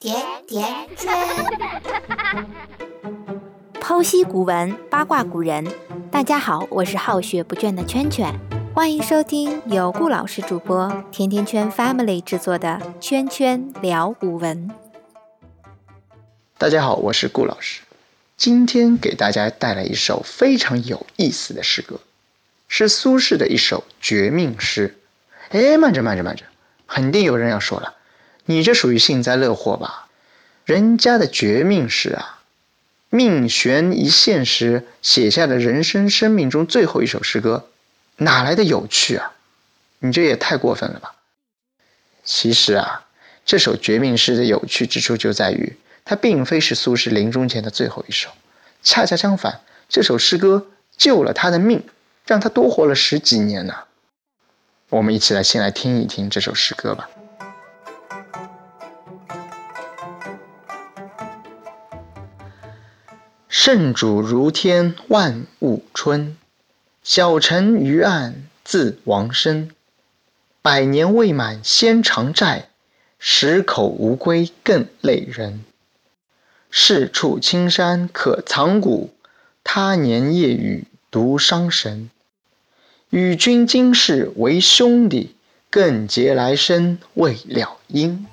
[0.00, 0.14] 甜
[0.46, 0.64] 甜
[0.96, 1.12] 圈。
[3.82, 5.66] 剖析古文，八卦古人。
[6.08, 8.32] 大家好，我是好学不倦的圈圈，
[8.72, 14.68] 欢迎收听由顾老师主播、甜甜圈 Family 制作的《圈圈聊古文》。
[16.58, 17.80] 大家好，我是顾老师，
[18.36, 21.98] 今天给大家带来一首非常有意思的诗歌，
[22.68, 24.96] 是苏轼的一首绝命诗。
[25.48, 26.44] 哎，慢着，慢着，慢着，
[26.86, 27.96] 肯定有人要说了。
[28.50, 30.08] 你这属于幸灾乐祸吧？
[30.64, 32.40] 人家的绝命诗啊，
[33.10, 37.68] 命悬一线时写下的人生生命中最后一首诗歌，
[38.16, 39.32] 哪来的有趣啊？
[39.98, 41.16] 你这也太过分了吧！
[42.24, 43.04] 其实啊，
[43.44, 45.76] 这首绝命诗的有趣之处就在于，
[46.06, 48.30] 它并非是苏轼临终前的最后一首，
[48.82, 51.84] 恰恰相反，这首诗歌救了他的命，
[52.24, 53.74] 让他多活了十几年呢。
[54.88, 57.10] 我们一起来先来听一听这首诗歌吧。
[63.48, 66.36] 圣主如天万物春，
[67.02, 69.70] 小臣于案自亡身。
[70.60, 72.68] 百年未满先偿债，
[73.18, 75.64] 十口无归更累人。
[76.70, 79.14] 是处青山可藏骨，
[79.64, 82.10] 他年夜雨独伤神。
[83.08, 85.34] 与君今世为兄弟，
[85.70, 88.26] 更结来生未了因。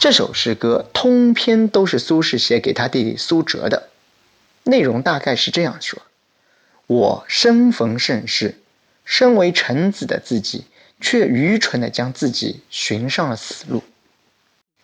[0.00, 3.90] 这首诗歌通篇都是苏轼写给他弟弟苏辙的，
[4.64, 6.00] 内容大概是这样说：
[6.86, 8.54] 我生逢盛世，
[9.04, 10.64] 身为臣子的自己，
[11.02, 13.82] 却愚蠢的将自己寻上了死路。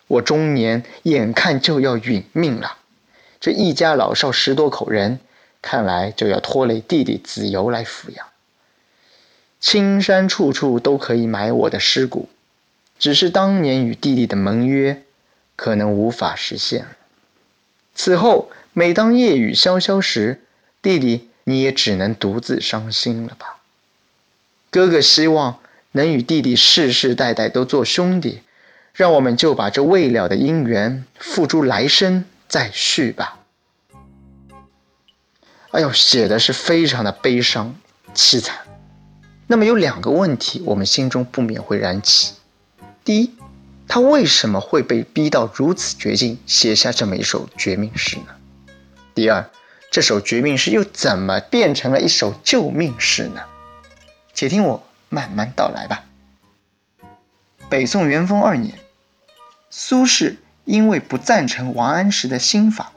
[0.05, 2.77] 我中年眼看就要殒命了，
[3.39, 5.19] 这一家老少十多口人，
[5.63, 8.27] 看来就要拖累弟弟子由来抚养。
[9.59, 12.29] 青山处处都可以埋我的尸骨，
[12.99, 15.01] 只是当年与弟弟的盟约。
[15.57, 16.87] 可能无法实现。
[17.93, 20.43] 此后，每当夜雨潇潇时，
[20.81, 23.57] 弟弟你也只能独自伤心了吧？
[24.69, 25.59] 哥哥希望
[25.93, 28.43] 能与弟弟世世代代都做兄弟，
[28.93, 33.39] 让我们就把这未了的姻缘付诸来生再续吧。
[35.71, 37.75] 哎呦，写的是非常的悲伤
[38.13, 38.59] 凄惨。
[39.47, 42.35] 那么有两个问题，我们心中不免会燃起。
[43.03, 43.36] 第一。
[43.87, 48.35] 他为什么会被逼到如此绝境，写下这么一首绝命诗呢？
[49.15, 49.49] 第二，
[49.89, 53.41] 这首绝命诗又怎么变成了一首救命诗呢？
[54.33, 56.03] 且听我慢慢道来吧。
[57.69, 58.77] 北宋元丰二年，
[59.69, 62.91] 苏轼因为不赞成王安石的新法，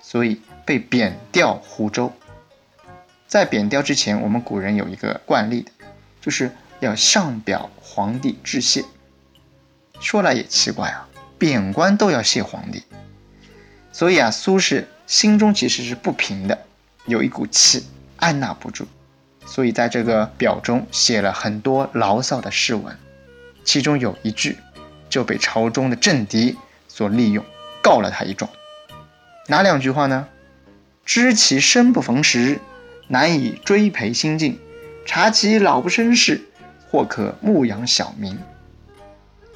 [0.00, 2.12] 所以被贬调湖州。
[3.26, 5.70] 在贬调之前，我们古人有一个惯例的，
[6.20, 8.84] 就是要上表皇帝致谢。
[10.04, 12.82] 说来也奇怪啊，贬官都要谢皇帝，
[13.90, 16.58] 所以啊，苏轼心中其实是不平的，
[17.06, 17.86] 有一股气
[18.18, 18.84] 按捺不住，
[19.46, 22.94] 所以在这个表中写了很多牢骚的诗文，
[23.64, 24.58] 其中有一句
[25.08, 26.54] 就被朝中的政敌
[26.86, 27.42] 所利用，
[27.82, 28.50] 告了他一状。
[29.48, 30.28] 哪两句话呢？
[31.06, 32.60] 知其生不逢时，
[33.08, 34.58] 难以追陪新晋；
[35.06, 36.42] 察其老不生事，
[36.90, 38.38] 或可牧养小民。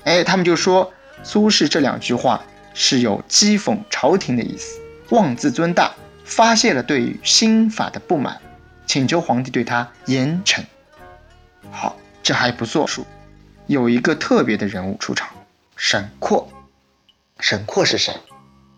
[0.08, 0.90] 哎，他们就说
[1.22, 2.42] 苏轼这两句话
[2.72, 4.80] 是有讥讽朝廷的意思，
[5.10, 8.40] 妄自尊大，发泄了对新法的不满，
[8.86, 10.64] 请求皇帝对他严惩。
[11.70, 13.04] 好，这还不作数，
[13.66, 15.28] 有一个特别的人物出场，
[15.76, 16.48] 沈括。
[17.40, 18.14] 沈括是谁？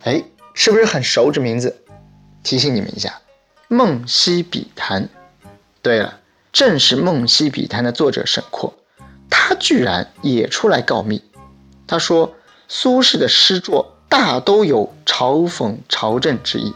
[0.02, 1.80] 哎，是不是很熟这名字？
[2.42, 3.08] 提醒你们一下，
[3.68, 5.04] 《梦溪笔谈》。
[5.80, 6.18] 对了，
[6.50, 8.74] 正是《梦溪笔谈》的作者沈括。
[9.50, 11.20] 他居然也出来告密，
[11.88, 12.36] 他说
[12.68, 16.72] 苏轼的诗作大都有嘲讽朝政之意。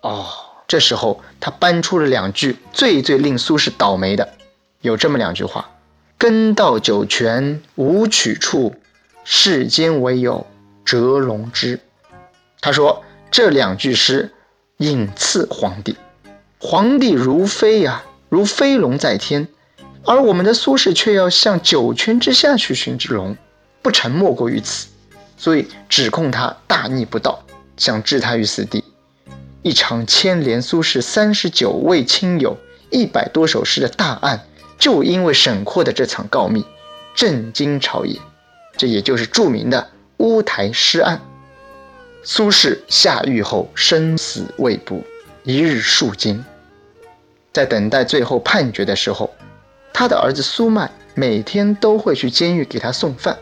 [0.00, 0.24] 哦，
[0.68, 4.34] 这时候他搬出了两句最最令苏轼倒霉的，
[4.82, 5.68] 有这么两句话
[6.16, 8.76] ：“根到九泉无取处，
[9.24, 10.46] 世间唯有
[10.84, 11.80] 折龙枝。”
[12.62, 13.02] 他说
[13.32, 14.32] 这两句诗
[14.76, 15.96] 引刺皇帝，
[16.60, 19.48] 皇帝如飞呀，如飞龙在天。
[20.04, 23.36] 而我们的苏轼却要向九泉之下去寻之龙，
[23.82, 24.88] 不成莫过于此，
[25.36, 27.44] 所以指控他大逆不道，
[27.76, 28.82] 想置他于死地。
[29.62, 32.56] 一场牵连苏轼三十九位亲友、
[32.88, 34.40] 一百多首诗的大案，
[34.78, 36.64] 就因为沈括的这场告密，
[37.14, 38.18] 震惊朝野。
[38.78, 41.20] 这也就是著名的乌台诗案。
[42.22, 45.04] 苏轼下狱后生死未卜，
[45.44, 46.42] 一日数惊，
[47.52, 49.30] 在等待最后判决的时候。
[49.92, 53.38] 他的儿子苏迈每天都会去监狱给他送饭。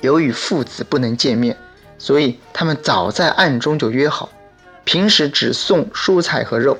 [0.00, 1.56] 由于父子不能见面，
[1.98, 4.28] 所以他们早在暗中就约好，
[4.84, 6.78] 平时只送蔬菜和肉。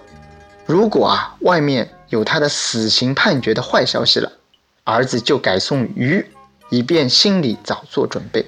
[0.67, 4.33] 如果啊外面有他的死刑判决的坏消息了，
[4.85, 6.27] 儿子就改送鱼，
[6.71, 8.47] 以便心里早做准备。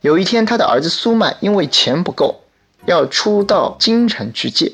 [0.00, 2.40] 有一天，他的儿子苏曼因为钱不够，
[2.86, 4.72] 要出到京城去借，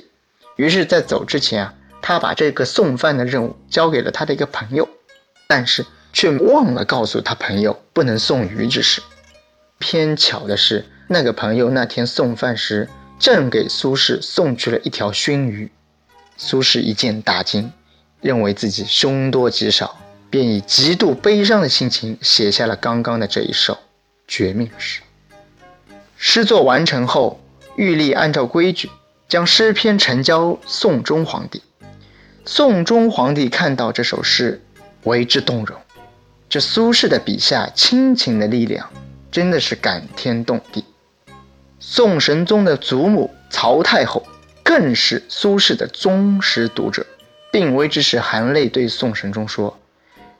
[0.57, 1.75] 于是，在走之前啊，
[2.07, 4.87] 他把这个送饭的任务交给了他的一个朋友，
[5.49, 5.87] 但是。
[6.17, 9.03] 却忘了告诉他朋友不能送鱼之事。
[9.81, 15.73] 偏巧的是，那个朋友那天送饭时，正给苏轼送去了一条熏鱼。
[16.37, 17.73] 苏轼一见大惊，
[18.21, 19.99] 认为自己凶多吉少，
[20.31, 23.77] 便以极度悲伤的心情写下了刚刚的这一首
[24.29, 25.01] 绝命诗。
[26.17, 27.41] 诗作完成后，
[27.75, 28.89] 玉立按照规矩
[29.29, 31.61] 将诗篇呈交宋忠皇帝。
[32.47, 34.61] 宋忠皇帝看到这首诗，
[35.05, 35.81] 为之动容。
[36.47, 38.87] 这苏轼的笔下亲情的力量，
[39.31, 40.85] 真的是感天动地。
[41.81, 44.27] 宋神宗的祖母曹太后
[44.63, 47.07] 更是苏轼的忠实读者，
[47.51, 49.79] 病危之时含泪对宋神宗说：“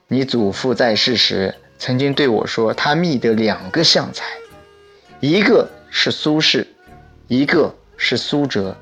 [0.07, 4.27] 你祖父在世时曾经对我说，他觅得两个相才，
[5.21, 6.67] 一个是苏轼，
[7.29, 8.77] 一个是苏辙。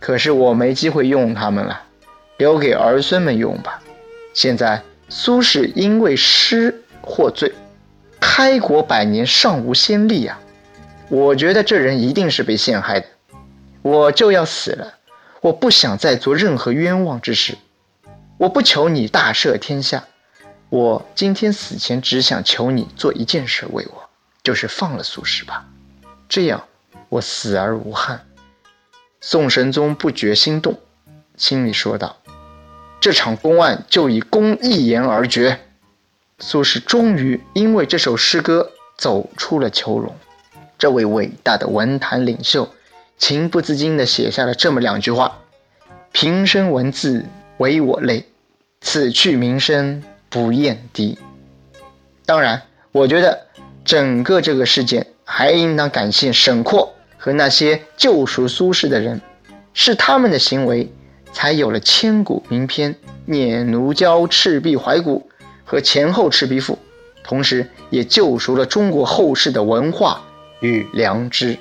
[0.00, 1.82] 可是我没机会用他们了，
[2.38, 3.82] 留给儿孙们用吧。
[4.32, 7.50] 现在。”苏轼因为诗获罪，
[8.20, 10.38] 开国百年尚无先例呀！
[11.08, 13.06] 我觉得这人一定是被陷害的，
[13.80, 14.98] 我就要死了，
[15.40, 17.56] 我不想再做任何冤枉之事，
[18.36, 20.04] 我不求你大赦天下，
[20.68, 24.10] 我今天死前只想求你做一件事为我，
[24.42, 25.64] 就是放了苏轼吧，
[26.28, 26.62] 这样
[27.08, 28.26] 我死而无憾。
[29.22, 30.78] 宋神宗不觉心动，
[31.38, 32.14] 心里说道。
[33.00, 35.60] 这场公案就以公一言而决。
[36.40, 40.14] 苏轼终于因为这首诗歌走出了囚笼。
[40.78, 42.68] 这位伟大的文坛领袖，
[43.16, 45.38] 情不自禁地写下了这么两句话
[46.12, 47.24] ：“平生文字
[47.56, 48.24] 唯我类，
[48.80, 51.18] 此去名声不厌低。”
[52.24, 52.62] 当然，
[52.92, 53.46] 我觉得
[53.84, 59.20] 整个这个事件还应当感谢沈括和那些救赎苏轼的人，
[59.74, 60.92] 是他们的行为。
[61.40, 62.92] 才有了千古名篇
[63.24, 65.24] 《念奴娇·赤壁怀古》
[65.64, 66.74] 和《前后赤壁赋》，
[67.22, 70.20] 同时也救赎了中国后世的文化
[70.58, 71.56] 与良知。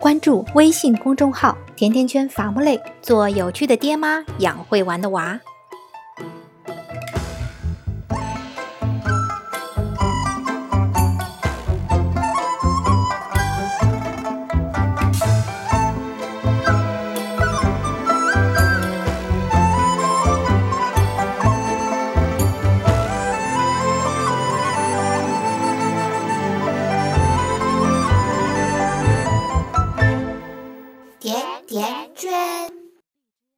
[0.00, 5.38] 关注微信公众号“甜甜圈伐木累”，做有趣的爹妈，养会玩的娃。